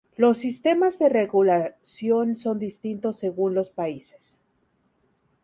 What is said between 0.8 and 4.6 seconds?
de regulación son distintos según los países.